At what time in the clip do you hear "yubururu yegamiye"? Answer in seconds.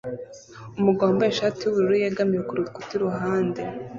1.61-2.41